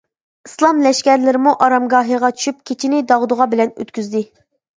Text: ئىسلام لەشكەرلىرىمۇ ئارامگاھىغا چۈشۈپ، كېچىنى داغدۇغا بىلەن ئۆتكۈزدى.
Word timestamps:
ئىسلام 0.47 0.77
لەشكەرلىرىمۇ 0.85 1.53
ئارامگاھىغا 1.65 2.31
چۈشۈپ، 2.39 2.59
كېچىنى 2.71 3.03
داغدۇغا 3.13 3.49
بىلەن 3.53 3.77
ئۆتكۈزدى. 3.79 4.25